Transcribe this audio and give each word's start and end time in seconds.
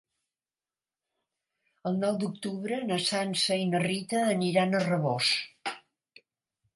El 1.89 1.99
nou 2.03 2.15
d'octubre 2.23 2.79
na 2.91 2.97
Sança 3.09 3.57
i 3.65 3.67
na 3.73 3.81
Rita 3.83 4.23
aniran 4.31 4.73
a 4.73 4.81
Rabós. 4.87 5.29